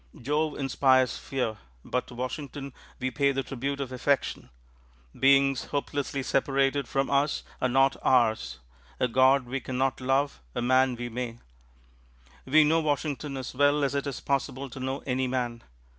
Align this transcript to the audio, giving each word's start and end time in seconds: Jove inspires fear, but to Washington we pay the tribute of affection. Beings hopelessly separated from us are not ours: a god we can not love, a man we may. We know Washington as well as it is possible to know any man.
Jove 0.19 0.57
inspires 0.57 1.19
fear, 1.19 1.57
but 1.85 2.07
to 2.07 2.15
Washington 2.15 2.73
we 2.99 3.11
pay 3.11 3.31
the 3.31 3.43
tribute 3.43 3.79
of 3.79 3.91
affection. 3.91 4.49
Beings 5.13 5.65
hopelessly 5.65 6.23
separated 6.23 6.87
from 6.87 7.11
us 7.11 7.43
are 7.61 7.69
not 7.69 7.95
ours: 8.01 8.57
a 8.99 9.07
god 9.07 9.45
we 9.45 9.59
can 9.59 9.77
not 9.77 10.01
love, 10.01 10.41
a 10.55 10.61
man 10.63 10.95
we 10.95 11.07
may. 11.07 11.37
We 12.47 12.63
know 12.63 12.79
Washington 12.79 13.37
as 13.37 13.53
well 13.53 13.83
as 13.83 13.93
it 13.93 14.07
is 14.07 14.19
possible 14.19 14.71
to 14.71 14.79
know 14.79 15.03
any 15.05 15.27
man. 15.27 15.61